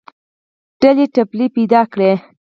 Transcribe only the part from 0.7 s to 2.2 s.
ډلې ټپلې پیدا کړې